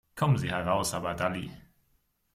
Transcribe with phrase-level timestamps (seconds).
[0.15, 1.51] Kommen Sie heraus, aber dalli!